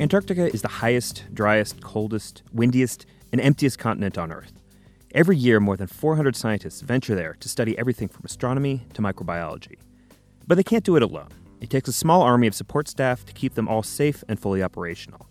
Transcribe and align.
Antarctica 0.00 0.50
is 0.50 0.62
the 0.62 0.68
highest, 0.68 1.26
driest, 1.34 1.82
coldest, 1.82 2.42
windiest, 2.54 3.04
and 3.32 3.40
emptiest 3.40 3.78
continent 3.78 4.16
on 4.16 4.32
Earth. 4.32 4.54
Every 5.14 5.36
year, 5.36 5.60
more 5.60 5.76
than 5.76 5.88
400 5.88 6.34
scientists 6.34 6.80
venture 6.80 7.14
there 7.14 7.36
to 7.38 7.48
study 7.50 7.78
everything 7.78 8.08
from 8.08 8.24
astronomy 8.24 8.86
to 8.94 9.02
microbiology. 9.02 9.76
But 10.46 10.54
they 10.54 10.62
can't 10.62 10.84
do 10.84 10.96
it 10.96 11.02
alone. 11.02 11.28
It 11.60 11.68
takes 11.68 11.86
a 11.86 11.92
small 11.92 12.22
army 12.22 12.46
of 12.46 12.54
support 12.54 12.88
staff 12.88 13.26
to 13.26 13.34
keep 13.34 13.52
them 13.56 13.68
all 13.68 13.82
safe 13.82 14.24
and 14.26 14.40
fully 14.40 14.62
operational. 14.62 15.28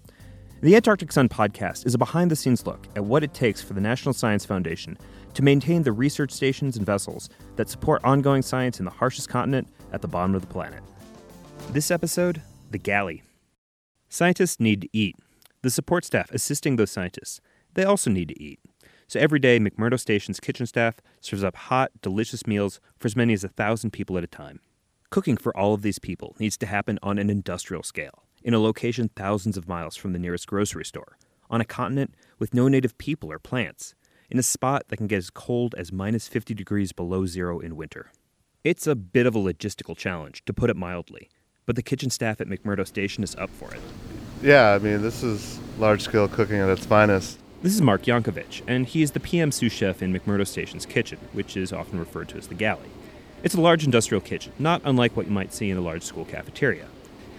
The 0.62 0.76
Antarctic 0.76 1.12
Sun 1.12 1.30
podcast 1.30 1.88
is 1.88 1.96
a 1.96 1.98
behind 1.98 2.30
the 2.30 2.36
scenes 2.36 2.68
look 2.68 2.86
at 2.96 3.04
what 3.04 3.24
it 3.24 3.34
takes 3.34 3.64
for 3.64 3.74
the 3.74 3.82
National 3.82 4.14
Science 4.14 4.46
Foundation 4.46 5.00
to 5.34 5.42
maintain 5.42 5.82
the 5.82 5.94
research 5.94 6.30
stations 6.30 6.78
and 6.78 6.86
vessels 6.86 7.28
that 7.56 7.70
support 7.70 8.04
ongoing 8.04 8.44
science 8.44 8.78
in 8.78 8.86
the 8.86 8.92
harshest 8.92 9.30
continent 9.30 9.68
at 9.94 10.04
the 10.04 10.08
bottom 10.08 10.36
of 10.36 10.42
the 10.42 10.48
planet. 10.48 10.84
This 11.72 11.90
episode 11.90 12.40
The 12.70 12.78
Galley. 12.78 13.24
Scientists 14.12 14.60
need 14.60 14.82
to 14.82 14.90
eat. 14.92 15.16
The 15.62 15.70
support 15.70 16.04
staff 16.04 16.32
assisting 16.32 16.76
those 16.78 16.90
scientists, 16.90 17.42
they 17.76 17.84
also 17.84 18.10
need 18.10 18.30
to 18.30 18.44
eat. 18.44 18.60
So 19.08 19.20
every 19.20 19.38
day, 19.38 19.60
McMurdo 19.60 20.00
Station's 20.00 20.40
kitchen 20.40 20.66
staff 20.66 20.96
serves 21.22 21.44
up 21.44 21.56
hot, 21.56 21.92
delicious 22.02 22.48
meals 22.48 22.82
for 22.98 23.08
as 23.08 23.16
many 23.16 23.34
as 23.34 23.44
a 23.44 23.50
thousand 23.50 23.92
people 23.92 24.18
at 24.18 24.24
a 24.24 24.28
time. 24.28 24.62
Cooking 25.12 25.38
for 25.38 25.56
all 25.56 25.76
of 25.76 25.84
these 25.84 26.00
people 26.00 26.36
needs 26.40 26.58
to 26.58 26.66
happen 26.66 26.98
on 27.04 27.20
an 27.20 27.30
industrial 27.30 27.84
scale, 27.84 28.24
in 28.44 28.56
a 28.56 28.60
location 28.60 29.12
thousands 29.16 29.58
of 29.58 29.68
miles 29.68 29.96
from 29.96 30.14
the 30.14 30.20
nearest 30.20 30.48
grocery 30.48 30.86
store, 30.86 31.16
on 31.52 31.62
a 31.62 31.66
continent 31.66 32.16
with 32.40 32.54
no 32.54 32.68
native 32.68 32.98
people 32.98 33.32
or 33.32 33.38
plants, 33.38 33.94
in 34.32 34.40
a 34.40 34.44
spot 34.44 34.86
that 34.88 34.98
can 34.98 35.08
get 35.08 35.18
as 35.18 35.30
cold 35.30 35.76
as 35.78 35.92
minus 35.92 36.28
50 36.28 36.56
degrees 36.56 36.92
below 36.94 37.28
zero 37.28 37.60
in 37.60 37.76
winter. 37.76 38.12
It's 38.64 38.88
a 38.88 38.96
bit 38.96 39.28
of 39.28 39.36
a 39.36 39.40
logistical 39.40 39.96
challenge, 39.96 40.44
to 40.46 40.54
put 40.54 40.72
it 40.72 40.76
mildly, 40.76 41.30
but 41.70 41.76
the 41.76 41.84
kitchen 41.84 42.10
staff 42.10 42.42
at 42.42 42.48
McMurdo 42.48 42.88
Station 42.88 43.24
is 43.24 43.36
up 43.36 43.52
for 43.52 43.72
it. 43.72 43.80
Yeah, 44.42 44.72
I 44.72 44.80
mean, 44.80 45.04
this 45.04 45.22
is 45.22 45.60
large 45.78 46.02
scale 46.02 46.28
cooking 46.28 46.56
at 46.56 46.68
its 46.68 46.84
finest. 46.84 47.38
This 47.62 47.76
is 47.76 47.80
Mark 47.80 48.06
Yankovic, 48.06 48.64
and 48.66 48.88
he 48.88 49.04
is 49.04 49.12
the 49.12 49.20
PM 49.20 49.52
sous 49.52 49.72
chef 49.72 50.02
in 50.02 50.12
McMurdo 50.12 50.48
Station's 50.48 50.88
kitchen, 50.88 51.20
which 51.32 51.56
is 51.56 51.72
often 51.72 52.00
referred 52.00 52.30
to 52.30 52.38
as 52.40 52.48
the 52.48 52.56
galley. 52.56 52.90
It's 53.44 53.54
a 53.54 53.62
large 53.62 53.86
industrial 53.86 54.20
kitchen, 54.20 54.52
not 54.58 54.82
unlike 54.84 55.16
what 55.16 55.28
you 55.28 55.32
might 55.32 55.54
see 55.54 55.70
in 55.70 55.78
a 55.78 55.82
large 55.82 56.02
school 56.02 56.26
cafeteria. 56.26 56.88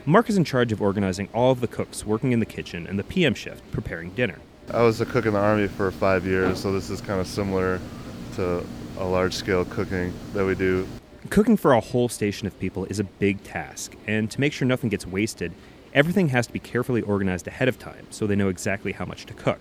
Mark 0.07 0.31
is 0.31 0.37
in 0.37 0.45
charge 0.45 0.71
of 0.71 0.81
organizing 0.81 1.29
all 1.35 1.51
of 1.51 1.61
the 1.61 1.67
cooks 1.67 2.07
working 2.07 2.31
in 2.31 2.39
the 2.39 2.47
kitchen 2.47 2.87
and 2.87 3.01
the 3.01 3.03
PM 3.03 3.35
shift 3.35 3.69
preparing 3.73 4.11
dinner. 4.11 4.39
I 4.73 4.83
was 4.83 5.01
a 5.01 5.07
cook 5.07 5.27
in 5.27 5.33
the 5.33 5.41
Army 5.41 5.67
for 5.67 5.91
five 5.91 6.25
years, 6.25 6.61
so 6.61 6.71
this 6.71 6.89
is 6.89 7.01
kind 7.01 7.21
of 7.21 7.27
similar 7.27 7.81
to 8.37 8.65
a 8.97 9.05
large 9.05 9.35
scale 9.35 9.65
cooking 9.65 10.13
that 10.35 10.47
we 10.47 10.55
do. 10.55 10.87
Cooking 11.31 11.57
for 11.57 11.75
a 11.75 11.81
whole 11.81 12.09
station 12.09 12.49
of 12.49 12.59
people 12.59 12.87
is 12.87 12.99
a 12.99 13.05
big 13.05 13.45
task, 13.45 13.95
and 14.09 14.29
to 14.33 14.41
make 14.41 14.53
sure 14.53 14.67
nothing 14.67 14.91
gets 14.91 15.07
wasted, 15.07 15.53
everything 15.95 16.31
has 16.31 16.49
to 16.49 16.53
be 16.53 16.59
carefully 16.59 17.03
organized 17.03 17.47
ahead 17.47 17.69
of 17.69 17.79
time 17.79 18.05
so 18.11 18.27
they 18.27 18.35
know 18.35 18.49
exactly 18.49 18.91
how 18.91 19.05
much 19.05 19.27
to 19.27 19.35
cook. 19.35 19.61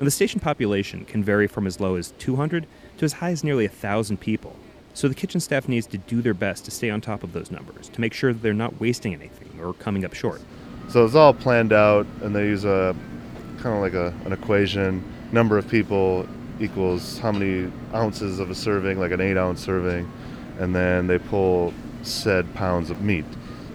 And 0.00 0.08
the 0.08 0.10
station 0.10 0.40
population 0.40 1.04
can 1.04 1.22
vary 1.22 1.46
from 1.46 1.68
as 1.68 1.78
low 1.78 1.94
as 1.94 2.10
200 2.18 2.66
to 2.98 3.04
as 3.04 3.12
high 3.12 3.30
as 3.30 3.44
nearly 3.44 3.64
1,000 3.64 4.18
people. 4.18 4.56
So 4.92 5.06
the 5.06 5.14
kitchen 5.14 5.38
staff 5.38 5.68
needs 5.68 5.86
to 5.86 5.98
do 5.98 6.20
their 6.20 6.34
best 6.34 6.64
to 6.64 6.72
stay 6.72 6.90
on 6.90 7.00
top 7.00 7.22
of 7.22 7.32
those 7.32 7.52
numbers, 7.52 7.88
to 7.90 8.00
make 8.00 8.12
sure 8.12 8.32
that 8.32 8.42
they're 8.42 8.52
not 8.52 8.80
wasting 8.80 9.14
anything 9.14 9.60
or 9.60 9.72
coming 9.74 10.04
up 10.04 10.14
short. 10.14 10.42
So 10.88 11.04
it's 11.04 11.14
all 11.14 11.32
planned 11.32 11.72
out, 11.72 12.08
and 12.22 12.34
they 12.34 12.46
use 12.46 12.64
a 12.64 12.96
kind 13.58 13.76
of 13.76 13.82
like 13.82 13.94
a, 13.94 14.12
an 14.26 14.32
equation. 14.32 15.04
Number 15.30 15.58
of 15.58 15.68
people 15.68 16.26
equals 16.58 17.20
how 17.20 17.30
many 17.30 17.70
ounces 17.94 18.40
of 18.40 18.50
a 18.50 18.54
serving, 18.54 18.98
like 18.98 19.12
an 19.12 19.20
eight 19.20 19.36
ounce 19.36 19.60
serving, 19.60 20.10
and 20.58 20.74
then 20.74 21.06
they 21.06 21.18
pull 21.18 21.72
said 22.02 22.52
pounds 22.54 22.90
of 22.90 23.02
meat. 23.02 23.24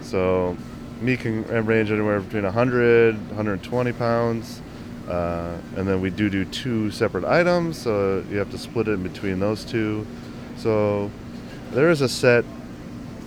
So 0.01 0.55
meat 1.01 1.19
can 1.19 1.43
range 1.65 1.91
anywhere 1.91 2.19
between 2.19 2.43
100, 2.43 3.15
120 3.27 3.91
pounds. 3.93 4.61
Uh, 5.07 5.57
and 5.75 5.87
then 5.87 6.01
we 6.01 6.11
do 6.11 6.29
do 6.29 6.45
two 6.45 6.91
separate 6.91 7.25
items, 7.25 7.79
so 7.79 8.23
you 8.29 8.37
have 8.37 8.51
to 8.51 8.57
split 8.59 8.87
it 8.87 8.91
in 8.91 9.03
between 9.03 9.39
those 9.39 9.65
two. 9.65 10.05
So 10.57 11.09
there 11.71 11.89
is 11.89 12.01
a 12.01 12.09
set 12.09 12.45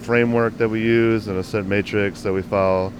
framework 0.02 0.56
that 0.58 0.68
we 0.68 0.80
use 0.80 1.26
and 1.26 1.38
a 1.38 1.42
set 1.42 1.66
matrix 1.66 2.22
that 2.22 2.32
we 2.32 2.42
follow. 2.42 2.92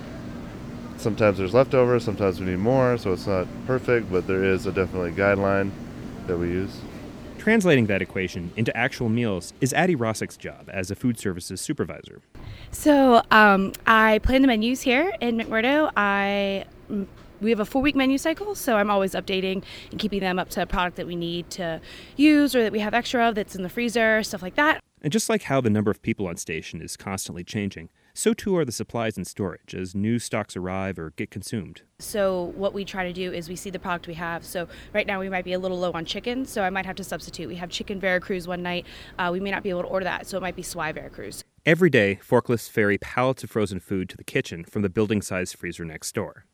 Sometimes 0.97 1.39
there's 1.39 1.55
leftovers, 1.55 2.05
sometimes 2.05 2.41
we 2.41 2.47
need 2.47 2.59
more, 2.59 2.97
so 2.97 3.13
it's 3.13 3.27
not 3.27 3.47
perfect, 3.67 4.11
but 4.11 4.27
there 4.27 4.45
is 4.45 4.67
a 4.67 4.73
definitely 4.73 5.13
guideline 5.13 5.71
that 6.27 6.37
we 6.37 6.49
use. 6.49 6.81
Translating 7.43 7.87
that 7.87 8.01
equation 8.01 8.53
into 8.57 8.75
actual 8.77 9.09
meals 9.09 9.53
is 9.61 9.73
Addie 9.73 9.97
Rossick's 9.97 10.37
job 10.37 10.71
as 10.73 10.93
a 10.93 10.95
food 10.95 11.19
services 11.19 11.61
supervisor. 11.61 12.23
So 12.71 13.21
um, 13.33 13.73
I 13.85 14.21
plan 14.21 14.43
the 14.43 14.47
menus 14.47 14.83
here 14.83 15.13
in 15.21 15.39
McMurdo. 15.39 15.91
I 15.97 16.67
we 17.41 17.51
have 17.51 17.59
a 17.59 17.65
four 17.65 17.83
week 17.83 17.97
menu 17.97 18.17
cycle, 18.17 18.55
so 18.55 18.77
I'm 18.77 18.91
always 18.91 19.15
updating 19.15 19.65
and 19.91 19.99
keeping 19.99 20.21
them 20.21 20.39
up 20.39 20.51
to 20.51 20.63
a 20.63 20.67
product 20.67 20.97
that 20.99 21.09
we 21.09 21.17
need 21.17 21.51
to 21.51 21.81
use 22.15 22.55
or 22.55 22.63
that 22.63 22.71
we 22.71 22.79
have 22.79 22.95
extra 22.95 23.29
of 23.29 23.35
that's 23.35 23.57
in 23.57 23.65
the 23.65 23.69
freezer, 23.69 24.23
stuff 24.23 24.41
like 24.41 24.55
that. 24.55 24.81
And 25.03 25.13
just 25.13 25.29
like 25.29 25.43
how 25.43 25.61
the 25.61 25.69
number 25.69 25.91
of 25.91 26.01
people 26.01 26.29
on 26.29 26.37
station 26.37 26.81
is 26.81 26.97
constantly 26.97 27.43
changing, 27.43 27.89
so 28.15 28.35
too 28.35 28.57
are 28.57 28.65
the 28.65 28.73
supplies 28.73 29.17
and 29.17 29.27
storage 29.27 29.75
as 29.75 29.95
new 29.95 30.19
stocks 30.19 30.57
arrive 30.57 30.99
or 30.99 31.11
get 31.17 31.31
consumed. 31.31 31.83
So 31.99 32.53
what 32.57 32.75
we 32.75 32.85
try 32.85 33.05
to 33.05 33.13
do 33.13 33.33
is 33.33 33.49
we 33.49 33.57
see 33.57 33.71
the 33.71 33.79
product 33.79 34.07
we 34.07 34.15
have. 34.15 34.45
So 34.45 34.69
right 34.93 35.07
now 35.07 35.21
we 35.21 35.29
might 35.29 35.45
be 35.45 35.53
a 35.53 35.59
little 35.59 35.79
low 35.79 35.93
on 35.93 36.05
chicken, 36.05 36.45
so 36.45 36.63
I 36.63 36.71
might 36.71 36.87
have 36.87 36.97
to 36.97 37.05
substitute. 37.05 37.49
We 37.49 37.57
have 37.57 37.71
chicken 37.71 38.01
Veracruz 38.01 38.47
one 38.47 38.63
night. 38.63 38.87
Uh, 39.19 39.31
we 39.33 39.41
may 39.41 39.51
not 39.51 39.63
be 39.63 39.71
able 39.71 39.83
to 39.83 39.89
order 39.89 40.05
that, 40.05 40.27
so 40.27 40.37
it 40.37 40.41
might 40.41 40.57
be 40.57 40.63
swai 40.63 40.93
Veracruz. 40.93 41.45
Every 41.65 41.91
day, 41.91 42.19
forklifts 42.23 42.69
ferry 42.69 42.99
pallets 42.99 43.45
of 43.45 43.51
frozen 43.51 43.81
food 43.81 44.09
to 44.11 44.17
the 44.17 44.25
kitchen 44.25 44.65
from 44.65 44.83
the 44.83 44.89
building-sized 44.89 45.57
freezer 45.57 45.85
next 45.85 46.15
door. 46.15 46.45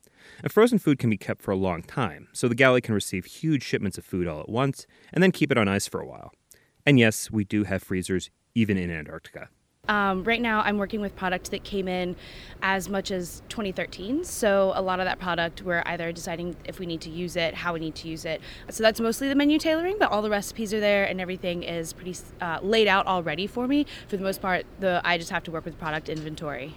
And 0.43 0.53
frozen 0.53 0.79
food 0.79 0.99
can 0.99 1.11
be 1.11 1.17
kept 1.17 1.41
for 1.41 1.51
a 1.51 1.57
long 1.57 1.83
time, 1.83 2.29
so 2.33 2.49
the 2.49 2.55
galley 2.55 2.81
can 2.81 2.95
receive 2.95 3.25
huge 3.25 3.63
shipments 3.63 3.99
of 3.99 4.05
food 4.05 4.29
all 4.29 4.41
at 4.41 4.49
once 4.49 4.87
and 5.13 5.23
then 5.23 5.33
keep 5.33 5.51
it 5.51 5.59
on 5.59 5.69
ice 5.69 5.89
for 5.89 6.01
a 6.01 6.07
while. 6.07 6.33
And 6.85 6.99
yes, 6.99 7.31
we 7.31 7.45
do 7.45 7.65
have 7.65 7.83
freezers 7.83 8.31
even 8.55 8.77
in 8.77 8.91
Antarctica. 8.91 9.49
Um, 9.89 10.23
right 10.25 10.41
now, 10.41 10.61
I'm 10.61 10.77
working 10.77 11.01
with 11.01 11.17
product 11.17 11.51
that 11.51 11.65
came 11.65 11.89
in 11.89 12.15
as 12.63 12.89
much 12.89 13.11
as 13.11 13.43
2013. 13.49 14.23
So, 14.23 14.73
a 14.75 14.83
lot 14.83 15.01
of 15.01 15.07
that 15.07 15.19
product, 15.19 15.63
we're 15.63 15.83
either 15.87 16.13
deciding 16.13 16.57
if 16.65 16.79
we 16.79 16.85
need 16.85 17.01
to 17.03 17.11
use 17.11 17.37
it, 17.37 17.55
how 17.55 17.73
we 17.73 17.81
need 17.81 17.95
to 17.97 18.09
use 18.09 18.27
it. 18.27 18.43
So, 18.69 18.83
that's 18.83 19.01
mostly 19.01 19.29
the 19.29 19.35
menu 19.35 19.59
tailoring, 19.59 19.97
but 19.99 20.11
all 20.11 20.21
the 20.21 20.31
recipes 20.31 20.75
are 20.75 20.81
there 20.81 21.05
and 21.05 21.21
everything 21.21 21.63
is 21.63 21.95
pretty 21.95 22.17
uh, 22.41 22.59
laid 22.63 22.87
out 22.87 23.07
already 23.07 23.47
for 23.47 23.67
me. 23.67 23.87
For 24.09 24.19
the 24.19 24.23
most 24.23 24.43
part, 24.43 24.67
the 24.79 25.01
I 25.05 25.17
just 25.17 25.31
have 25.31 25.43
to 25.45 25.51
work 25.51 25.65
with 25.65 25.79
product 25.79 26.11
inventory. 26.11 26.75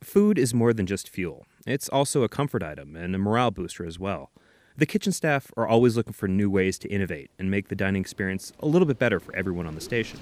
Food 0.00 0.38
is 0.38 0.54
more 0.54 0.72
than 0.72 0.86
just 0.86 1.08
fuel, 1.08 1.46
it's 1.66 1.88
also 1.88 2.22
a 2.22 2.28
comfort 2.28 2.62
item 2.62 2.96
and 2.96 3.14
a 3.14 3.18
morale 3.18 3.50
booster 3.50 3.84
as 3.84 3.98
well. 3.98 4.30
The 4.76 4.86
kitchen 4.86 5.12
staff 5.12 5.50
are 5.56 5.66
always 5.66 5.96
looking 5.96 6.14
for 6.14 6.26
new 6.28 6.48
ways 6.48 6.78
to 6.78 6.88
innovate 6.88 7.30
and 7.38 7.50
make 7.50 7.68
the 7.68 7.76
dining 7.76 8.00
experience 8.00 8.52
a 8.60 8.66
little 8.66 8.86
bit 8.86 8.98
better 8.98 9.20
for 9.20 9.34
everyone 9.36 9.66
on 9.66 9.74
the 9.74 9.80
station. 9.80 10.18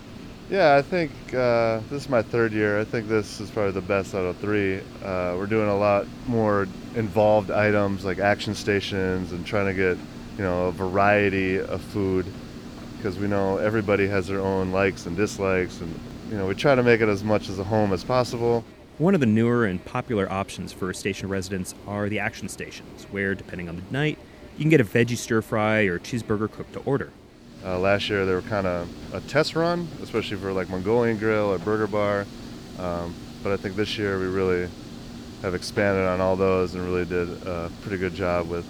Yeah, 0.51 0.75
I 0.75 0.83
think 0.83 1.13
uh, 1.33 1.79
this 1.91 2.03
is 2.03 2.09
my 2.09 2.23
third 2.23 2.53
year. 2.53 2.81
I 2.81 2.85
think 2.85 3.07
this 3.07 3.41
is 3.41 3.53
probably 3.53 3.71
the 3.71 3.83
best 3.83 4.17
out 4.17 4.25
of 4.25 4.37
three. 4.39 4.81
Uh, 5.01 5.37
we're 5.39 5.47
doing 5.47 5.69
a 5.69 5.77
lot 5.77 6.07
more 6.27 6.67
involved 6.97 7.53
items 7.53 8.05
like 8.05 8.19
action 8.19 8.57
stations 8.57 9.31
and 9.31 9.47
trying 9.47 9.67
to 9.67 9.75
get 9.75 9.97
you 10.37 10.43
know 10.43 10.67
a 10.67 10.73
variety 10.73 11.61
of 11.61 11.81
food 11.81 12.27
because 12.97 13.17
we 13.17 13.29
know 13.29 13.59
everybody 13.59 14.09
has 14.09 14.27
their 14.27 14.41
own 14.41 14.73
likes 14.73 15.07
and 15.07 15.17
dislikes 15.17 15.81
and 15.81 16.01
you 16.31 16.37
know 16.37 16.47
we 16.49 16.55
try 16.57 16.75
to 16.75 16.83
make 16.83 17.01
it 17.01 17.09
as 17.09 17.23
much 17.23 17.49
as 17.49 17.61
a 17.61 17.65
home 17.65 17.93
as 17.93 18.03
possible. 18.03 18.65
One 18.99 19.15
of 19.15 19.21
the 19.21 19.27
newer 19.27 19.67
and 19.67 19.83
popular 19.85 20.31
options 20.31 20.73
for 20.73 20.93
station 20.93 21.29
residents 21.29 21.77
are 21.87 22.09
the 22.09 22.19
action 22.19 22.49
stations, 22.49 23.07
where, 23.13 23.37
depending 23.37 23.69
on 23.69 23.77
the 23.77 23.85
night, 23.93 24.19
you 24.59 24.65
can 24.65 24.69
get 24.69 24.81
a 24.81 24.85
veggie 24.85 25.17
stir 25.17 25.43
fry 25.43 25.83
or 25.83 26.01
cheeseburger 26.01 26.51
cooked 26.51 26.73
to 26.73 26.81
order. 26.81 27.13
Uh, 27.65 27.79
last 27.79 28.09
year 28.09 28.25
they 28.25 28.33
were 28.33 28.43
kind 28.43 28.67
of 28.67 28.89
a 29.15 29.21
test 29.23 29.55
run, 29.55 29.87
especially 30.03 30.37
for 30.37 30.53
like 30.53 30.69
Mongolian 30.71 31.19
Grill 31.19 31.53
or 31.53 31.59
Burger 31.59 31.87
Bar. 31.87 32.27
Um, 32.79 33.15
but 33.43 33.53
I 33.53 33.57
think 33.57 33.77
this 33.77 33.99
year 33.99 34.19
we 34.19 34.27
really 34.27 34.69
have 35.43 35.55
expanded 35.55 36.07
on 36.07 36.21
all 36.21 36.37
those 36.37 36.75
and 36.75 36.85
really 36.85 37.05
did 37.05 37.29
a 37.47 37.71
pretty 37.83 37.99
good 37.99 38.15
job 38.15 38.49
with 38.49 38.67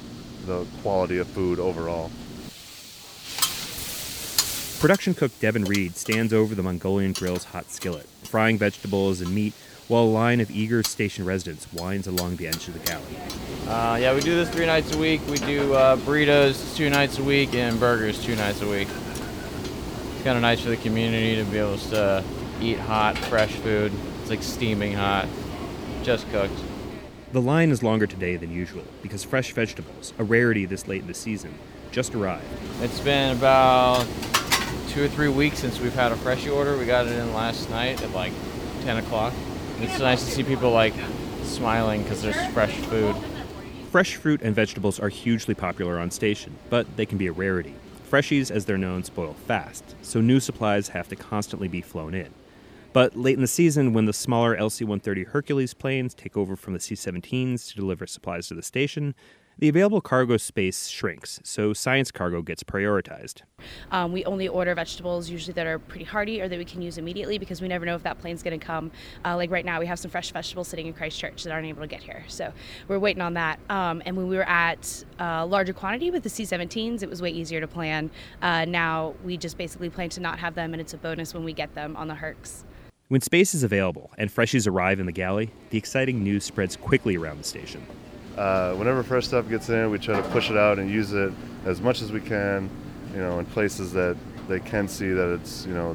the 0.46 0.64
quality 0.82 1.18
of 1.18 1.26
food 1.28 1.58
overall. 1.58 2.10
Production 4.80 5.12
cook 5.14 5.30
Devin 5.40 5.64
Reed 5.64 5.96
stands 5.96 6.32
over 6.32 6.54
the 6.54 6.62
Mongolian 6.62 7.12
Grill's 7.12 7.44
hot 7.44 7.70
skillet, 7.70 8.06
frying 8.24 8.56
vegetables 8.56 9.20
and 9.20 9.34
meat 9.34 9.52
while 9.88 10.04
a 10.04 10.06
line 10.06 10.40
of 10.40 10.50
eager 10.50 10.82
station 10.82 11.24
residents 11.24 11.70
winds 11.72 12.06
along 12.06 12.36
the 12.36 12.46
edge 12.46 12.66
of 12.68 12.74
the 12.74 12.80
galley. 12.80 13.16
Uh, 13.70 13.94
yeah, 13.94 14.12
we 14.12 14.20
do 14.20 14.34
this 14.34 14.50
three 14.50 14.66
nights 14.66 14.92
a 14.96 14.98
week. 14.98 15.20
We 15.28 15.36
do 15.38 15.74
uh, 15.74 15.96
burritos 15.98 16.74
two 16.76 16.90
nights 16.90 17.20
a 17.20 17.22
week 17.22 17.54
and 17.54 17.78
burgers 17.78 18.20
two 18.20 18.34
nights 18.34 18.60
a 18.62 18.68
week. 18.68 18.88
It's 18.88 20.24
kind 20.24 20.34
of 20.34 20.42
nice 20.42 20.60
for 20.60 20.70
the 20.70 20.76
community 20.76 21.36
to 21.36 21.44
be 21.48 21.58
able 21.58 21.78
to 21.78 22.24
eat 22.60 22.80
hot, 22.80 23.16
fresh 23.16 23.52
food. 23.52 23.92
It's 24.22 24.30
like 24.30 24.42
steaming 24.42 24.94
hot, 24.94 25.28
just 26.02 26.28
cooked. 26.32 26.58
The 27.30 27.40
line 27.40 27.70
is 27.70 27.80
longer 27.80 28.08
today 28.08 28.34
than 28.34 28.50
usual 28.50 28.82
because 29.02 29.22
fresh 29.22 29.52
vegetables, 29.52 30.14
a 30.18 30.24
rarity 30.24 30.66
this 30.66 30.88
late 30.88 31.02
in 31.02 31.06
the 31.06 31.14
season, 31.14 31.54
just 31.92 32.12
arrived. 32.12 32.44
It's 32.82 32.98
been 32.98 33.36
about 33.36 34.04
two 34.88 35.04
or 35.04 35.08
three 35.08 35.28
weeks 35.28 35.60
since 35.60 35.78
we've 35.78 35.94
had 35.94 36.10
a 36.10 36.16
fresh 36.16 36.44
order. 36.48 36.76
We 36.76 36.86
got 36.86 37.06
it 37.06 37.12
in 37.12 37.32
last 37.32 37.70
night 37.70 38.02
at 38.02 38.10
like 38.10 38.32
10 38.82 38.96
o'clock. 38.96 39.32
It's 39.78 40.00
nice 40.00 40.24
to 40.24 40.30
see 40.32 40.42
people 40.42 40.72
like 40.72 40.94
smiling 41.44 42.02
because 42.02 42.20
there's 42.20 42.52
fresh 42.52 42.74
food. 42.74 43.14
Fresh 43.90 44.14
fruit 44.14 44.40
and 44.42 44.54
vegetables 44.54 45.00
are 45.00 45.08
hugely 45.08 45.52
popular 45.52 45.98
on 45.98 46.12
station, 46.12 46.56
but 46.68 46.86
they 46.96 47.04
can 47.04 47.18
be 47.18 47.26
a 47.26 47.32
rarity. 47.32 47.74
Freshies, 48.08 48.48
as 48.48 48.64
they're 48.64 48.78
known, 48.78 49.02
spoil 49.02 49.34
fast, 49.48 49.96
so 50.00 50.20
new 50.20 50.38
supplies 50.38 50.86
have 50.90 51.08
to 51.08 51.16
constantly 51.16 51.66
be 51.66 51.80
flown 51.80 52.14
in. 52.14 52.32
But 52.92 53.16
late 53.16 53.34
in 53.34 53.40
the 53.40 53.48
season, 53.48 53.92
when 53.92 54.04
the 54.04 54.12
smaller 54.12 54.56
LC 54.56 54.82
130 54.82 55.24
Hercules 55.24 55.74
planes 55.74 56.14
take 56.14 56.36
over 56.36 56.54
from 56.54 56.72
the 56.72 56.78
C 56.78 56.94
17s 56.94 57.70
to 57.70 57.74
deliver 57.74 58.06
supplies 58.06 58.46
to 58.46 58.54
the 58.54 58.62
station, 58.62 59.12
the 59.60 59.68
available 59.68 60.00
cargo 60.00 60.38
space 60.38 60.88
shrinks, 60.88 61.38
so 61.44 61.74
science 61.74 62.10
cargo 62.10 62.40
gets 62.40 62.62
prioritized. 62.62 63.42
Um, 63.90 64.10
we 64.10 64.24
only 64.24 64.48
order 64.48 64.74
vegetables 64.74 65.28
usually 65.28 65.52
that 65.52 65.66
are 65.66 65.78
pretty 65.78 66.06
hardy 66.06 66.40
or 66.40 66.48
that 66.48 66.58
we 66.58 66.64
can 66.64 66.80
use 66.80 66.96
immediately 66.96 67.36
because 67.36 67.60
we 67.60 67.68
never 67.68 67.84
know 67.84 67.94
if 67.94 68.02
that 68.02 68.18
plane's 68.18 68.42
going 68.42 68.58
to 68.58 68.64
come. 68.64 68.90
Uh, 69.22 69.36
like 69.36 69.50
right 69.50 69.66
now, 69.66 69.78
we 69.78 69.84
have 69.84 69.98
some 69.98 70.10
fresh 70.10 70.32
vegetables 70.32 70.66
sitting 70.66 70.86
in 70.86 70.94
Christchurch 70.94 71.44
that 71.44 71.52
aren't 71.52 71.66
able 71.66 71.82
to 71.82 71.86
get 71.86 72.02
here, 72.02 72.24
so 72.26 72.50
we're 72.88 72.98
waiting 72.98 73.20
on 73.20 73.34
that. 73.34 73.60
Um, 73.68 74.02
and 74.06 74.16
when 74.16 74.28
we 74.28 74.36
were 74.36 74.48
at 74.48 75.04
uh, 75.20 75.44
larger 75.44 75.74
quantity 75.74 76.10
with 76.10 76.22
the 76.22 76.30
C-17s, 76.30 77.02
it 77.02 77.10
was 77.10 77.20
way 77.20 77.30
easier 77.30 77.60
to 77.60 77.68
plan. 77.68 78.10
Uh, 78.40 78.64
now 78.64 79.14
we 79.24 79.36
just 79.36 79.58
basically 79.58 79.90
plan 79.90 80.08
to 80.08 80.20
not 80.20 80.38
have 80.38 80.54
them, 80.54 80.72
and 80.72 80.80
it's 80.80 80.94
a 80.94 80.98
bonus 80.98 81.34
when 81.34 81.44
we 81.44 81.52
get 81.52 81.74
them 81.74 81.96
on 81.96 82.08
the 82.08 82.14
Hercs. 82.14 82.64
When 83.08 83.20
space 83.20 83.54
is 83.54 83.62
available 83.62 84.10
and 84.16 84.34
freshies 84.34 84.66
arrive 84.66 85.00
in 85.00 85.06
the 85.06 85.12
galley, 85.12 85.50
the 85.68 85.76
exciting 85.76 86.22
news 86.22 86.44
spreads 86.44 86.76
quickly 86.76 87.16
around 87.16 87.38
the 87.38 87.44
station. 87.44 87.84
Uh, 88.40 88.74
whenever 88.76 89.02
fresh 89.02 89.26
stuff 89.26 89.46
gets 89.50 89.68
in, 89.68 89.90
we 89.90 89.98
try 89.98 90.16
to 90.16 90.26
push 90.30 90.48
it 90.48 90.56
out 90.56 90.78
and 90.78 90.90
use 90.90 91.12
it 91.12 91.30
as 91.66 91.82
much 91.82 92.00
as 92.00 92.10
we 92.10 92.22
can, 92.22 92.70
you 93.12 93.20
know, 93.20 93.38
in 93.38 93.44
places 93.44 93.92
that 93.92 94.16
they 94.48 94.58
can 94.58 94.88
see 94.88 95.10
that 95.10 95.30
it's, 95.34 95.66
you 95.66 95.74
know, 95.74 95.94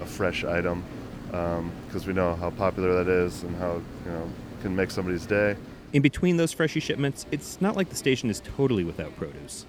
a 0.00 0.06
fresh 0.06 0.44
item, 0.44 0.82
because 1.26 1.58
um, 1.58 2.06
we 2.06 2.14
know 2.14 2.34
how 2.36 2.48
popular 2.48 3.04
that 3.04 3.10
is 3.10 3.42
and 3.42 3.54
how, 3.56 3.74
you 4.06 4.10
know, 4.12 4.30
can 4.62 4.74
make 4.74 4.90
somebody's 4.90 5.26
day. 5.26 5.56
In 5.92 6.00
between 6.00 6.38
those 6.38 6.54
freshie 6.54 6.80
shipments, 6.80 7.26
it's 7.30 7.60
not 7.60 7.76
like 7.76 7.90
the 7.90 7.96
station 7.96 8.30
is 8.30 8.40
totally 8.56 8.84
without 8.84 9.14
produce. 9.18 9.66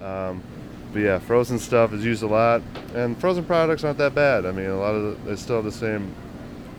Um, 0.00 0.40
but 0.92 1.00
yeah, 1.00 1.18
frozen 1.18 1.58
stuff 1.58 1.92
is 1.92 2.04
used 2.04 2.22
a 2.22 2.28
lot, 2.28 2.62
and 2.94 3.18
frozen 3.18 3.44
products 3.44 3.82
aren't 3.82 3.98
that 3.98 4.14
bad. 4.14 4.46
I 4.46 4.52
mean, 4.52 4.66
a 4.66 4.78
lot 4.78 4.94
of 4.94 5.24
the, 5.24 5.30
they 5.30 5.34
still 5.34 5.56
have 5.56 5.64
the 5.64 5.72
same 5.72 6.14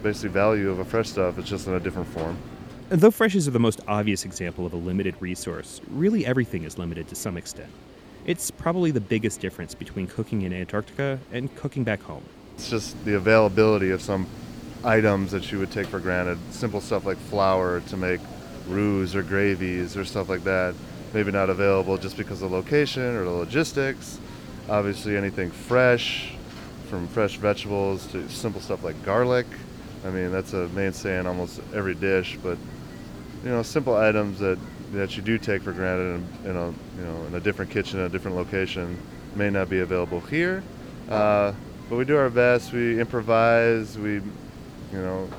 basic 0.01 0.31
value 0.31 0.69
of 0.69 0.79
a 0.79 0.85
fresh 0.85 1.09
stuff. 1.09 1.37
It's 1.37 1.49
just 1.49 1.67
in 1.67 1.73
a 1.73 1.79
different 1.81 2.07
form. 2.07 2.37
Though 2.89 3.11
freshies 3.11 3.47
are 3.47 3.51
the 3.51 3.59
most 3.59 3.81
obvious 3.87 4.25
example 4.25 4.65
of 4.65 4.73
a 4.73 4.77
limited 4.77 5.15
resource, 5.19 5.81
really 5.89 6.25
everything 6.25 6.63
is 6.63 6.77
limited 6.77 7.07
to 7.07 7.15
some 7.15 7.35
extent. 7.35 7.71
It's 8.25 8.51
probably 8.51 8.91
the 8.91 9.01
biggest 9.01 9.39
difference 9.39 9.73
between 9.73 10.07
cooking 10.07 10.43
in 10.43 10.53
Antarctica 10.53 11.19
and 11.31 11.53
cooking 11.55 11.83
back 11.83 12.01
home. 12.01 12.23
It's 12.55 12.69
just 12.69 13.03
the 13.05 13.15
availability 13.15 13.91
of 13.91 14.01
some 14.01 14.27
items 14.83 15.31
that 15.31 15.51
you 15.51 15.59
would 15.59 15.71
take 15.71 15.87
for 15.87 15.99
granted. 15.99 16.37
Simple 16.51 16.79
stuff 16.79 17.05
like 17.05 17.17
flour 17.17 17.81
to 17.81 17.97
make 17.97 18.21
roux 18.67 19.07
or 19.15 19.21
gravies 19.23 19.97
or 19.97 20.05
stuff 20.05 20.29
like 20.29 20.43
that 20.43 20.75
maybe 21.15 21.31
not 21.31 21.49
available 21.49 21.97
just 21.97 22.17
because 22.17 22.41
of 22.41 22.51
location 22.51 23.01
or 23.01 23.23
the 23.23 23.31
logistics. 23.31 24.19
Obviously, 24.67 25.15
anything 25.15 25.49
fresh, 25.49 26.33
from 26.89 27.07
fresh 27.07 27.37
vegetables 27.37 28.05
to 28.07 28.27
simple 28.29 28.59
stuff 28.59 28.83
like 28.83 29.01
garlic. 29.05 29.47
I 30.05 30.09
mean, 30.09 30.31
that's 30.31 30.53
a 30.53 30.67
mainstay 30.69 31.19
in 31.19 31.27
almost 31.27 31.61
every 31.73 31.95
dish. 31.95 32.37
But 32.41 32.57
you 33.43 33.49
know, 33.49 33.63
simple 33.63 33.95
items 33.95 34.39
that 34.39 34.57
that 34.93 35.17
you 35.17 35.23
do 35.23 35.37
take 35.37 35.63
for 35.63 35.73
granted 35.73 36.21
in, 36.43 36.51
in 36.51 36.55
a 36.55 36.67
you 36.67 37.05
know 37.05 37.25
in 37.27 37.35
a 37.35 37.39
different 37.39 37.71
kitchen, 37.71 37.99
in 37.99 38.05
a 38.05 38.09
different 38.09 38.37
location, 38.37 38.97
may 39.35 39.49
not 39.49 39.69
be 39.69 39.79
available 39.79 40.19
here. 40.19 40.63
Uh, 41.09 41.53
but 41.89 41.97
we 41.97 42.05
do 42.05 42.17
our 42.17 42.29
best. 42.29 42.73
We 42.73 42.99
improvise. 42.99 43.97
We, 43.97 44.13
you 44.13 45.01
know, 45.01 45.29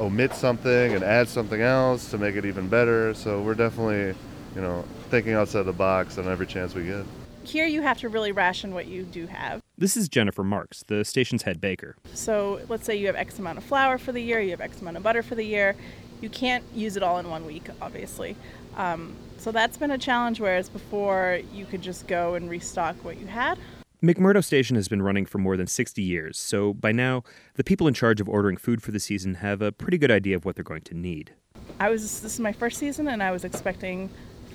omit 0.00 0.34
something 0.34 0.94
and 0.94 1.04
add 1.04 1.28
something 1.28 1.60
else 1.60 2.10
to 2.10 2.18
make 2.18 2.34
it 2.34 2.44
even 2.44 2.68
better. 2.68 3.14
So 3.14 3.42
we're 3.42 3.54
definitely 3.54 4.14
you 4.54 4.60
know, 4.60 4.84
thinking 5.10 5.34
outside 5.34 5.64
the 5.64 5.72
box 5.72 6.18
on 6.18 6.28
every 6.28 6.46
chance 6.46 6.74
we 6.74 6.84
get. 6.84 7.04
Here, 7.42 7.66
you 7.66 7.82
have 7.82 7.98
to 7.98 8.08
really 8.08 8.32
ration 8.32 8.72
what 8.72 8.86
you 8.86 9.02
do 9.02 9.26
have. 9.26 9.60
This 9.84 9.98
is 9.98 10.08
Jennifer 10.08 10.42
Marks, 10.42 10.82
the 10.84 11.04
station's 11.04 11.42
head 11.42 11.60
baker. 11.60 11.94
So, 12.14 12.58
let's 12.70 12.86
say 12.86 12.96
you 12.96 13.06
have 13.06 13.16
X 13.16 13.38
amount 13.38 13.58
of 13.58 13.64
flour 13.64 13.98
for 13.98 14.12
the 14.12 14.20
year, 14.20 14.40
you 14.40 14.52
have 14.52 14.62
X 14.62 14.80
amount 14.80 14.96
of 14.96 15.02
butter 15.02 15.22
for 15.22 15.34
the 15.34 15.44
year. 15.44 15.76
You 16.22 16.30
can't 16.30 16.64
use 16.74 16.96
it 16.96 17.02
all 17.02 17.18
in 17.18 17.28
one 17.28 17.44
week, 17.44 17.68
obviously. 17.82 18.34
Um, 18.78 19.14
so, 19.36 19.52
that's 19.52 19.76
been 19.76 19.90
a 19.90 19.98
challenge, 19.98 20.40
whereas 20.40 20.70
before 20.70 21.40
you 21.52 21.66
could 21.66 21.82
just 21.82 22.06
go 22.06 22.32
and 22.32 22.48
restock 22.48 22.96
what 23.04 23.20
you 23.20 23.26
had. 23.26 23.58
McMurdo 24.02 24.42
Station 24.42 24.74
has 24.76 24.88
been 24.88 25.02
running 25.02 25.26
for 25.26 25.36
more 25.36 25.54
than 25.54 25.66
60 25.66 26.00
years, 26.00 26.38
so 26.38 26.72
by 26.72 26.90
now, 26.90 27.22
the 27.56 27.62
people 27.62 27.86
in 27.86 27.92
charge 27.92 28.22
of 28.22 28.28
ordering 28.28 28.56
food 28.56 28.82
for 28.82 28.90
the 28.90 28.98
season 28.98 29.34
have 29.34 29.60
a 29.60 29.70
pretty 29.70 29.98
good 29.98 30.10
idea 30.10 30.34
of 30.34 30.46
what 30.46 30.56
they're 30.56 30.64
going 30.64 30.80
to 30.80 30.94
need. 30.94 31.34
I 31.78 31.90
was 31.90 32.22
this 32.22 32.32
is 32.32 32.40
my 32.40 32.52
first 32.52 32.78
season 32.78 33.06
and 33.06 33.22
I 33.22 33.32
was 33.32 33.44
expecting 33.44 34.08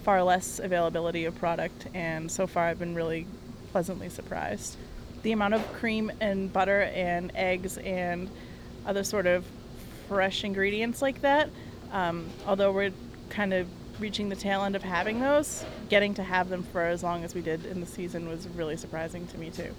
far 0.04 0.24
less 0.24 0.58
availability 0.58 1.26
of 1.26 1.38
product, 1.38 1.86
and 1.94 2.32
so 2.32 2.48
far 2.48 2.66
I've 2.66 2.80
been 2.80 2.96
really 2.96 3.28
pleasantly 3.72 4.10
surprised. 4.10 4.76
The 5.24 5.32
amount 5.32 5.54
of 5.54 5.74
cream 5.74 6.12
and 6.20 6.52
butter 6.52 6.84
and 6.84 7.32
eggs 7.36 7.78
and 7.78 8.30
other 8.86 9.04
sort 9.04 9.28
of 9.28 9.46
fresh 10.08 10.44
ingredients 10.44 11.02
like 11.02 11.22
that, 11.22 11.50
um, 11.92 12.28
although 12.48 12.72
we're 12.72 12.94
kind 13.30 13.54
of 13.54 13.68
reaching 14.00 14.30
the 14.30 14.36
tail 14.36 14.64
end 14.64 14.76
of 14.76 14.84
having 14.84 15.20
those, 15.20 15.66
getting 15.90 16.14
to 16.14 16.24
have 16.24 16.50
them 16.50 16.64
for 16.64 16.82
as 16.82 17.04
long 17.04 17.24
as 17.24 17.36
we 17.36 17.42
did 17.42 17.66
in 17.66 17.82
the 17.82 17.86
season 17.86 18.30
was 18.30 18.48
really 18.50 18.78
surprising 18.78 19.28
to 19.28 19.38
me 19.38 19.50
too. 19.50 19.74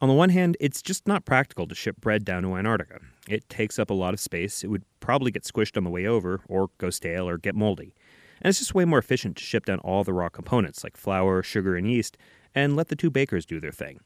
On 0.00 0.08
the 0.08 0.14
one 0.14 0.30
hand, 0.30 0.56
it's 0.60 0.82
just 0.82 1.06
not 1.06 1.24
practical 1.24 1.66
to 1.66 1.74
ship 1.74 2.00
bread 2.00 2.24
down 2.24 2.42
to 2.42 2.56
Antarctica. 2.56 3.00
It 3.28 3.48
takes 3.48 3.78
up 3.78 3.90
a 3.90 3.94
lot 3.94 4.14
of 4.14 4.20
space. 4.20 4.64
It 4.64 4.68
would 4.68 4.84
probably 4.98 5.30
get 5.30 5.44
squished 5.44 5.76
on 5.76 5.84
the 5.84 5.90
way 5.90 6.06
over, 6.06 6.40
or 6.48 6.70
go 6.78 6.88
stale, 6.88 7.28
or 7.28 7.36
get 7.36 7.54
moldy. 7.54 7.94
And 8.40 8.48
it's 8.48 8.58
just 8.58 8.74
way 8.74 8.86
more 8.86 8.98
efficient 8.98 9.36
to 9.36 9.44
ship 9.44 9.66
down 9.66 9.78
all 9.80 10.02
the 10.02 10.14
raw 10.14 10.30
components 10.30 10.82
like 10.82 10.96
flour, 10.96 11.42
sugar, 11.42 11.76
and 11.76 11.86
yeast 11.86 12.16
and 12.54 12.76
let 12.76 12.88
the 12.88 12.96
two 12.96 13.10
bakers 13.10 13.46
do 13.46 13.60
their 13.60 13.72
thing. 13.72 14.00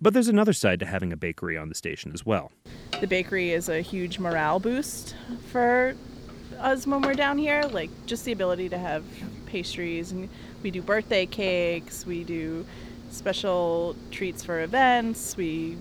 But 0.00 0.14
there's 0.14 0.28
another 0.28 0.52
side 0.52 0.80
to 0.80 0.86
having 0.86 1.12
a 1.12 1.16
bakery 1.16 1.56
on 1.56 1.68
the 1.68 1.74
station 1.74 2.12
as 2.12 2.26
well. 2.26 2.50
The 3.00 3.06
bakery 3.06 3.52
is 3.52 3.68
a 3.68 3.80
huge 3.80 4.18
morale 4.18 4.58
boost 4.58 5.14
for 5.50 5.94
us 6.58 6.86
when 6.86 7.02
we're 7.02 7.14
down 7.14 7.38
here. 7.38 7.62
Like 7.64 7.90
just 8.06 8.24
the 8.24 8.32
ability 8.32 8.68
to 8.70 8.78
have 8.78 9.04
pastries, 9.46 10.12
and 10.12 10.28
we 10.62 10.70
do 10.70 10.82
birthday 10.82 11.26
cakes, 11.26 12.06
we 12.06 12.24
do 12.24 12.66
special 13.10 13.94
treats 14.10 14.42
for 14.42 14.62
events. 14.62 15.36
We 15.36 15.76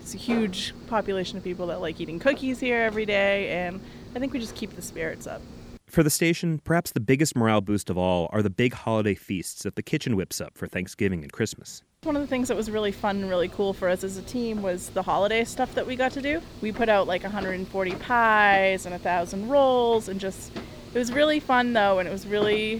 it's 0.00 0.14
a 0.14 0.18
huge 0.18 0.72
population 0.86 1.36
of 1.36 1.42
people 1.42 1.66
that 1.66 1.80
like 1.80 2.00
eating 2.00 2.20
cookies 2.20 2.60
here 2.60 2.80
every 2.82 3.06
day, 3.06 3.50
and 3.50 3.80
I 4.14 4.20
think 4.20 4.32
we 4.32 4.38
just 4.38 4.54
keep 4.54 4.76
the 4.76 4.82
spirits 4.82 5.26
up. 5.26 5.42
For 5.88 6.02
the 6.02 6.10
station, 6.10 6.60
perhaps 6.60 6.92
the 6.92 7.00
biggest 7.00 7.34
morale 7.34 7.60
boost 7.60 7.90
of 7.90 7.98
all 7.98 8.28
are 8.32 8.42
the 8.42 8.50
big 8.50 8.72
holiday 8.72 9.14
feasts 9.14 9.64
that 9.64 9.76
the 9.76 9.82
kitchen 9.82 10.14
whips 10.14 10.40
up 10.40 10.56
for 10.56 10.68
Thanksgiving 10.68 11.22
and 11.22 11.32
Christmas. 11.32 11.82
One 12.02 12.14
of 12.14 12.22
the 12.22 12.28
things 12.28 12.46
that 12.48 12.56
was 12.56 12.70
really 12.70 12.92
fun 12.92 13.16
and 13.16 13.28
really 13.28 13.48
cool 13.48 13.72
for 13.72 13.88
us 13.88 14.04
as 14.04 14.16
a 14.16 14.22
team 14.22 14.62
was 14.62 14.90
the 14.90 15.02
holiday 15.02 15.42
stuff 15.44 15.74
that 15.74 15.88
we 15.88 15.96
got 15.96 16.12
to 16.12 16.22
do. 16.22 16.40
We 16.60 16.70
put 16.70 16.88
out 16.88 17.08
like 17.08 17.24
140 17.24 17.90
pies 17.96 18.86
and 18.86 18.94
a 18.94 18.98
thousand 18.98 19.48
rolls, 19.48 20.08
and 20.08 20.20
just 20.20 20.56
it 20.56 20.98
was 20.98 21.12
really 21.12 21.40
fun 21.40 21.72
though, 21.72 21.98
and 21.98 22.08
it 22.08 22.12
was 22.12 22.24
really 22.24 22.76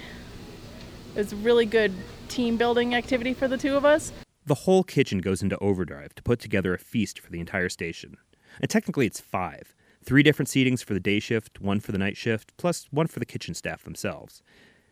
it 1.14 1.18
was 1.18 1.35
really 1.35 1.66
good 1.66 1.92
team 2.28 2.56
building 2.56 2.94
activity 2.94 3.35
for 3.35 3.49
the 3.49 3.58
two 3.58 3.76
of 3.76 3.85
us. 3.85 4.12
The 4.44 4.54
whole 4.54 4.85
kitchen 4.85 5.18
goes 5.18 5.42
into 5.42 5.58
overdrive 5.58 6.14
to 6.14 6.23
put 6.23 6.38
together 6.38 6.73
a 6.73 6.78
feast 6.78 7.18
for 7.18 7.32
the 7.32 7.40
entire 7.40 7.68
station. 7.68 8.18
And 8.61 8.70
technically, 8.70 9.06
it's 9.06 9.20
five 9.20 9.75
Three 10.04 10.23
different 10.23 10.49
seatings 10.49 10.85
for 10.85 10.94
the 10.94 11.00
day 11.00 11.18
shift, 11.18 11.61
one 11.61 11.80
for 11.80 11.90
the 11.90 11.99
night 11.99 12.16
shift, 12.16 12.56
plus 12.56 12.87
one 12.92 13.08
for 13.08 13.18
the 13.18 13.26
kitchen 13.26 13.54
staff 13.54 13.82
themselves. 13.82 14.40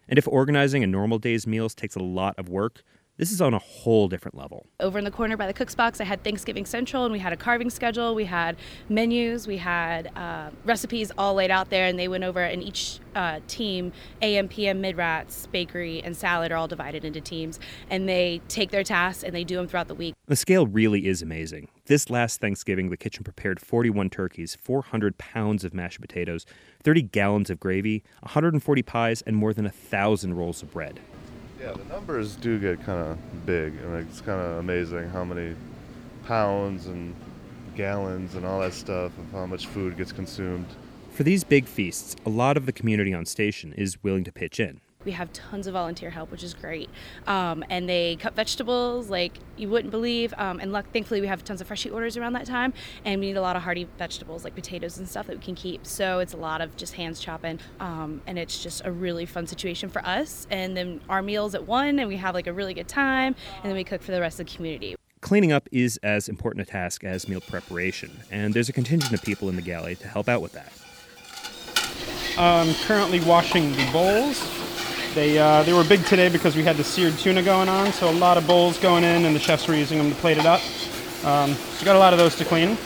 And 0.09 0.19
if 0.19 0.27
organizing 0.27 0.83
a 0.83 0.89
normal 0.89 1.21
day's 1.21 1.47
meals 1.47 1.73
takes 1.73 1.95
a 1.95 2.03
lot 2.03 2.37
of 2.37 2.49
work, 2.49 2.83
this 3.17 3.31
is 3.31 3.41
on 3.41 3.55
a 3.55 3.59
whole 3.59 4.09
different 4.09 4.37
level. 4.37 4.67
Over 4.81 4.99
in 4.99 5.05
the 5.05 5.11
corner 5.11 5.37
by 5.37 5.47
the 5.47 5.53
cook's 5.53 5.75
box, 5.75 6.01
I 6.01 6.05
had 6.05 6.25
Thanksgiving 6.25 6.67
Central, 6.67 7.05
and 7.05 7.13
we 7.13 7.21
had 7.21 7.33
a 7.33 7.37
carving 7.37 7.71
schedule. 7.71 8.15
We 8.15 8.25
had 8.25 8.57
menus, 8.89 9.47
we 9.47 9.57
had 9.57 10.11
uh, 10.17 10.51
recipes 10.65 11.13
all 11.17 11.35
laid 11.35 11.51
out 11.51 11.71
there, 11.71 11.87
and 11.87 11.99
they 11.99 12.09
went 12.09 12.25
over. 12.25 12.41
And 12.41 12.63
each 12.63 12.99
uh, 13.15 13.41
team, 13.47 13.93
AM, 14.21 14.49
PM, 14.49 14.81
mid 14.81 14.97
rats, 14.97 15.47
bakery, 15.47 16.03
and 16.03 16.17
salad 16.17 16.51
are 16.51 16.57
all 16.57 16.69
divided 16.69 17.05
into 17.05 17.21
teams, 17.21 17.61
and 17.89 18.09
they 18.09 18.41
take 18.49 18.71
their 18.71 18.85
tasks 18.85 19.23
and 19.23 19.35
they 19.35 19.45
do 19.45 19.57
them 19.57 19.69
throughout 19.69 19.89
the 19.89 19.95
week. 19.95 20.15
The 20.27 20.37
scale 20.37 20.67
really 20.67 21.07
is 21.07 21.23
amazing. 21.23 21.69
This 21.87 22.11
last 22.11 22.41
Thanksgiving, 22.41 22.91
the 22.91 22.97
kitchen 22.97 23.23
prepared 23.25 23.61
41 23.61 24.11
turkeys, 24.11 24.57
400 24.57 25.19
pounds 25.19 25.65
of 25.65 25.75
mashed 25.75 26.01
potatoes, 26.01 26.47
30 26.83 27.03
gallons 27.03 27.51
of 27.51 27.61
gravy, 27.61 28.03
140 28.21 28.83
pies, 28.83 29.23
and 29.23 29.37
more 29.37 29.53
than 29.53 29.67
a 29.67 29.71
thousand 29.71 30.35
rolls 30.35 30.63
of 30.63 30.73
bread. 30.73 30.99
Yeah, 31.65 31.73
the 31.73 31.85
numbers 31.85 32.37
do 32.37 32.59
get 32.59 32.85
kind 32.85 32.99
of 32.99 33.47
big. 33.47 33.73
I 33.83 33.87
mean, 33.87 34.07
it's 34.11 34.21
kind 34.21 34.39
of 34.39 34.59
amazing 34.59 35.09
how 35.09 35.25
many 35.25 35.57
pounds 36.27 36.85
and 36.85 37.15
gallons 37.75 38.35
and 38.35 38.45
all 38.45 38.61
that 38.61 38.75
stuff 38.75 39.13
of 39.17 39.33
how 39.33 39.47
much 39.47 39.67
food 39.69 39.97
gets 39.97 40.13
consumed. 40.13 40.67
For 41.13 41.23
these 41.23 41.43
big 41.43 41.65
feasts, 41.65 42.17
a 42.27 42.29
lot 42.29 42.59
of 42.59 42.67
the 42.67 42.73
community 42.73 43.15
on 43.15 43.25
station 43.25 43.73
is 43.79 44.03
willing 44.03 44.25
to 44.25 44.33
pitch 44.33 44.61
in. 44.61 44.83
We 45.05 45.13
have 45.13 45.33
tons 45.33 45.67
of 45.67 45.75
volunteer 45.75 46.11
help, 46.11 46.31
which 46.31 46.43
is 46.43 46.55
great. 46.55 46.89
Um, 47.27 47.65
and 47.71 47.89
they 47.89 48.17
cut 48.17 48.35
vegetables 48.35 49.11
like 49.11 49.39
you 49.57 49.69
wouldn't 49.69 49.91
believe. 49.91 50.35
Um, 50.37 50.61
and 50.61 50.73
luck, 50.73 50.87
thankfully, 50.93 51.21
we 51.21 51.27
have 51.27 51.45
tons 51.45 51.61
of 51.61 51.67
fresh 51.67 51.87
orders 51.87 52.17
around 52.17 52.33
that 52.35 52.47
time. 52.47 52.73
And 53.05 53.21
we 53.21 53.27
need 53.29 53.37
a 53.37 53.43
lot 53.43 53.57
of 53.57 53.63
hearty 53.63 53.87
vegetables 53.99 54.45
like 54.45 54.55
potatoes 54.55 54.99
and 54.99 55.09
stuff 55.09 55.27
that 55.27 55.37
we 55.37 55.45
can 55.45 55.55
keep. 55.55 55.87
So 55.87 56.19
it's 56.19 56.35
a 56.35 56.39
lot 56.39 56.61
of 56.61 56.77
just 56.77 56.95
hands 56.95 57.21
chopping. 57.21 57.59
Um, 57.81 58.23
and 58.27 58.39
it's 58.39 58.63
just 58.63 58.85
a 58.85 58.93
really 58.93 59.27
fun 59.27 59.47
situation 59.47 59.89
for 59.89 60.05
us. 60.05 60.47
And 60.51 60.77
then 60.77 61.01
our 61.09 61.23
meals 61.23 61.55
at 61.55 61.67
one, 61.67 61.99
and 61.99 62.09
we 62.09 62.17
have 62.17 62.35
like 62.35 62.47
a 62.47 62.53
really 62.53 62.75
good 62.75 62.89
time. 62.89 63.35
And 63.63 63.65
then 63.65 63.75
we 63.75 63.85
cook 63.85 64.03
for 64.03 64.13
the 64.13 64.21
rest 64.21 64.41
of 64.41 64.47
the 64.47 64.57
community. 64.57 64.97
Cleaning 65.21 65.53
up 65.53 65.69
is 65.73 65.99
as 66.03 66.29
important 66.29 66.69
a 66.69 66.71
task 66.71 67.03
as 67.03 67.27
meal 67.27 67.41
preparation, 67.41 68.11
and 68.31 68.53
there's 68.53 68.69
a 68.69 68.75
contingent 68.75 69.15
of 69.15 69.23
people 69.23 69.49
in 69.49 69.57
the 69.57 69.63
galley 69.63 69.95
to 69.95 70.07
help 70.07 70.29
out 70.29 70.43
with 70.43 70.53
that. 70.53 70.71
I'm 72.37 72.75
currently 72.87 73.21
washing 73.21 73.73
the 73.73 73.89
bowls. 73.91 74.64
They, 75.15 75.39
uh, 75.39 75.63
they 75.63 75.73
were 75.73 75.85
big 75.85 76.05
today 76.07 76.29
because 76.29 76.57
we 76.57 76.65
had 76.65 76.77
the 76.77 76.83
seared 76.83 77.17
tuna 77.19 77.41
going 77.41 77.69
on, 77.69 77.93
so 77.93 78.11
a 78.11 78.19
lot 78.19 78.37
of 78.37 78.49
bowls 78.49 78.79
going 78.79 79.05
in, 79.05 79.25
and 79.25 79.37
the 79.37 79.39
chefs 79.39 79.69
were 79.69 79.77
using 79.77 79.97
them 79.97 80.11
to 80.11 80.17
plate 80.17 80.39
it 80.39 80.45
up. 80.45 80.61
Um, 81.25 81.55
so 81.55 81.85
got 81.85 81.95
a 81.95 82.01
lot 82.01 82.13
of 82.13 82.19
those 82.19 82.35
to 82.35 82.45
clean. 82.45 82.77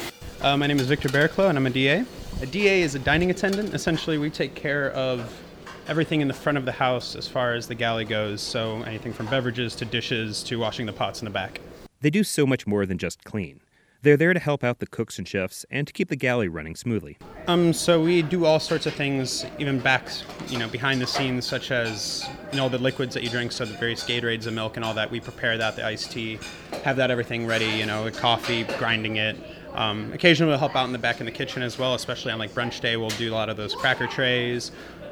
Uh, 0.42 0.54
my 0.54 0.66
name 0.66 0.78
is 0.78 0.86
Victor 0.86 1.08
Bearclaw, 1.08 1.48
and 1.48 1.56
I'm 1.56 1.66
a 1.66 1.70
DA. 1.70 2.04
A 2.42 2.46
DA 2.46 2.82
is 2.82 2.94
a 2.94 2.98
dining 2.98 3.30
attendant. 3.30 3.72
Essentially, 3.72 4.18
we 4.18 4.28
take 4.28 4.54
care 4.54 4.90
of 4.90 5.40
everything 5.86 6.20
in 6.20 6.28
the 6.28 6.34
front 6.34 6.58
of 6.58 6.66
the 6.66 6.72
house 6.72 7.16
as 7.16 7.26
far 7.26 7.54
as 7.54 7.66
the 7.66 7.74
galley 7.74 8.04
goes. 8.04 8.42
So 8.42 8.82
anything 8.82 9.14
from 9.14 9.24
beverages 9.28 9.74
to 9.76 9.86
dishes 9.86 10.42
to 10.44 10.58
washing 10.58 10.84
the 10.84 10.92
pots 10.92 11.22
in 11.22 11.24
the 11.24 11.30
back. 11.30 11.62
They 12.02 12.10
do 12.10 12.24
so 12.24 12.46
much 12.46 12.66
more 12.66 12.84
than 12.84 12.98
just 12.98 13.24
clean. 13.24 13.60
They're 14.02 14.16
there 14.16 14.32
to 14.32 14.38
help 14.38 14.62
out 14.62 14.78
the 14.78 14.86
cooks 14.86 15.18
and 15.18 15.26
chefs 15.26 15.66
and 15.70 15.84
to 15.86 15.92
keep 15.92 16.08
the 16.08 16.16
galley 16.16 16.46
running 16.46 16.76
smoothly. 16.76 17.18
Um, 17.48 17.72
so 17.72 18.00
we 18.00 18.22
do 18.22 18.44
all 18.44 18.60
sorts 18.60 18.86
of 18.86 18.94
things, 18.94 19.44
even 19.58 19.80
back, 19.80 20.08
you 20.48 20.56
know, 20.56 20.68
behind 20.68 21.00
the 21.00 21.06
scenes, 21.06 21.44
such 21.46 21.72
as 21.72 22.28
you 22.52 22.58
know 22.58 22.68
the 22.68 22.78
liquids 22.78 23.12
that 23.14 23.24
you 23.24 23.28
drink, 23.28 23.50
so 23.50 23.64
the 23.64 23.74
various 23.74 24.04
Gatorades, 24.04 24.44
the 24.44 24.52
milk, 24.52 24.76
and 24.76 24.84
all 24.84 24.94
that. 24.94 25.10
We 25.10 25.18
prepare 25.18 25.58
that, 25.58 25.74
the 25.74 25.84
iced 25.84 26.12
tea, 26.12 26.38
have 26.84 26.96
that 26.96 27.10
everything 27.10 27.44
ready. 27.44 27.66
You 27.66 27.86
know, 27.86 28.08
coffee, 28.12 28.64
grinding 28.78 29.16
it. 29.16 29.36
Um, 29.74 30.12
occasionally 30.12 30.50
we'll 30.50 30.58
help 30.58 30.76
out 30.76 30.86
in 30.86 30.92
the 30.92 30.98
back 30.98 31.18
in 31.18 31.26
the 31.26 31.32
kitchen 31.32 31.62
as 31.62 31.76
well, 31.76 31.94
especially 31.94 32.30
on 32.30 32.38
like 32.38 32.52
brunch 32.52 32.80
day. 32.80 32.96
We'll 32.96 33.10
do 33.10 33.32
a 33.32 33.34
lot 33.34 33.48
of 33.48 33.56
those 33.56 33.74
cracker 33.74 34.06
trays. 34.06 34.70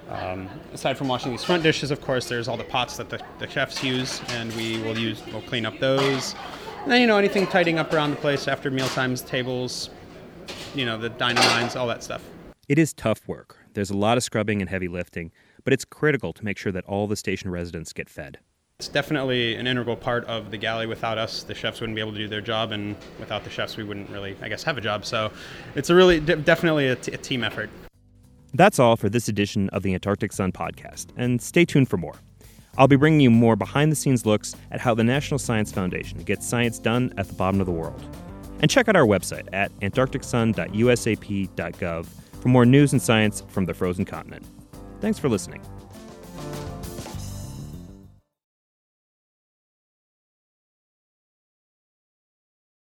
Um, 0.08 0.48
aside 0.72 0.96
from 0.96 1.08
washing 1.08 1.32
these 1.32 1.42
front 1.42 1.64
dishes, 1.64 1.90
of 1.90 2.00
course, 2.00 2.28
there's 2.28 2.46
all 2.46 2.56
the 2.56 2.64
pots 2.64 2.96
that 2.98 3.10
the, 3.10 3.20
the 3.40 3.48
chefs 3.48 3.82
use, 3.82 4.20
and 4.28 4.52
we 4.54 4.80
will 4.82 4.96
use. 4.96 5.20
We'll 5.26 5.42
clean 5.42 5.66
up 5.66 5.78
those. 5.80 6.36
And 6.86 6.92
then, 6.92 7.00
you 7.00 7.08
know, 7.08 7.18
anything 7.18 7.48
tidying 7.48 7.80
up 7.80 7.92
around 7.92 8.12
the 8.12 8.16
place 8.16 8.46
after 8.46 8.70
meal 8.70 8.86
times, 8.86 9.20
tables, 9.20 9.90
you 10.72 10.86
know, 10.86 10.96
the 10.96 11.08
dining 11.08 11.42
lines, 11.42 11.74
all 11.74 11.88
that 11.88 12.04
stuff. 12.04 12.22
It 12.68 12.78
is 12.78 12.92
tough 12.92 13.26
work. 13.26 13.56
There's 13.74 13.90
a 13.90 13.96
lot 13.96 14.16
of 14.16 14.22
scrubbing 14.22 14.60
and 14.60 14.70
heavy 14.70 14.86
lifting, 14.86 15.32
but 15.64 15.72
it's 15.72 15.84
critical 15.84 16.32
to 16.32 16.44
make 16.44 16.56
sure 16.56 16.70
that 16.70 16.84
all 16.84 17.08
the 17.08 17.16
station 17.16 17.50
residents 17.50 17.92
get 17.92 18.08
fed. 18.08 18.38
It's 18.78 18.86
definitely 18.86 19.56
an 19.56 19.66
integral 19.66 19.96
part 19.96 20.26
of 20.26 20.52
the 20.52 20.58
galley. 20.58 20.86
Without 20.86 21.18
us, 21.18 21.42
the 21.42 21.56
chefs 21.56 21.80
wouldn't 21.80 21.96
be 21.96 22.00
able 22.00 22.12
to 22.12 22.18
do 22.18 22.28
their 22.28 22.40
job, 22.40 22.70
and 22.70 22.94
without 23.18 23.42
the 23.42 23.50
chefs, 23.50 23.76
we 23.76 23.82
wouldn't 23.82 24.08
really, 24.08 24.36
I 24.40 24.48
guess, 24.48 24.62
have 24.62 24.78
a 24.78 24.80
job. 24.80 25.04
So 25.04 25.32
it's 25.74 25.90
a 25.90 25.94
really, 25.96 26.20
de- 26.20 26.36
definitely 26.36 26.86
a, 26.86 26.94
t- 26.94 27.10
a 27.10 27.18
team 27.18 27.42
effort. 27.42 27.68
That's 28.54 28.78
all 28.78 28.94
for 28.94 29.08
this 29.08 29.26
edition 29.26 29.68
of 29.70 29.82
the 29.82 29.92
Antarctic 29.92 30.32
Sun 30.32 30.52
podcast, 30.52 31.06
and 31.16 31.42
stay 31.42 31.64
tuned 31.64 31.88
for 31.88 31.96
more. 31.96 32.14
I'll 32.78 32.88
be 32.88 32.96
bringing 32.96 33.20
you 33.20 33.30
more 33.30 33.56
behind 33.56 33.90
the 33.90 33.96
scenes 33.96 34.26
looks 34.26 34.54
at 34.70 34.80
how 34.80 34.94
the 34.94 35.04
National 35.04 35.38
Science 35.38 35.72
Foundation 35.72 36.22
gets 36.22 36.46
science 36.46 36.78
done 36.78 37.14
at 37.16 37.28
the 37.28 37.34
bottom 37.34 37.60
of 37.60 37.66
the 37.66 37.72
world. 37.72 38.02
And 38.60 38.70
check 38.70 38.88
out 38.88 38.96
our 38.96 39.06
website 39.06 39.48
at 39.52 39.72
antarcticsun.usap.gov 39.80 42.06
for 42.40 42.48
more 42.48 42.66
news 42.66 42.92
and 42.92 43.02
science 43.02 43.42
from 43.48 43.66
the 43.66 43.74
frozen 43.74 44.04
continent. 44.04 44.46
Thanks 45.00 45.18
for 45.18 45.28
listening. 45.28 45.60